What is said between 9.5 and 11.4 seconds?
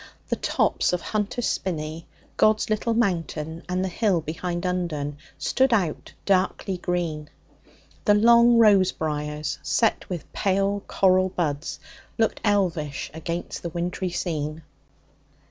set with pale coral